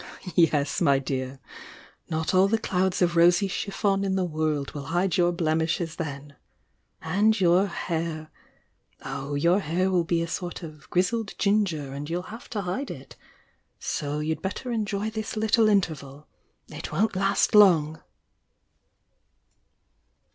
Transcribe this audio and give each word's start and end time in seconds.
"Yes, 0.33 0.81
my 0.81 0.97
dear! 0.97 1.39
Not 2.09 2.33
all 2.33 2.47
the 2.47 2.57
clouds 2.57 3.03
of 3.03 3.15
rosy 3.15 3.47
chiffon 3.47 4.03
in 4.03 4.15
the 4.15 4.23
world 4.25 4.71
will 4.71 4.85
hide 4.85 5.15
your 5.15 5.31
blemishes 5.31 5.97
then!— 5.97 6.35
and 7.19 7.39
your 7.39 7.67
hair!— 7.67 8.31
oh, 9.05 9.35
your 9.35 9.59
hair 9.59 9.91
will 9.91 10.03
be 10.03 10.23
a 10.23 10.27
sort 10.27 10.63
of 10.63 10.89
grizzled 10.89 11.35
ginger 11.37 11.93
and 11.93 12.09
you'll 12.09 12.31
have 12.33 12.49
to 12.49 12.61
hide 12.61 12.89
it! 12.89 13.15
So 13.77 14.17
you'd 14.17 14.41
better 14.41 14.71
enjoy 14.71 15.11
this 15.11 15.37
little 15.37 15.69
interval— 15.69 16.25
it 16.75 16.91
won't 16.91 17.15
last 17.15 17.53
long!" 17.53 18.01